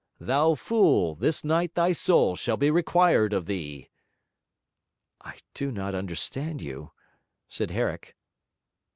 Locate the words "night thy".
1.43-1.91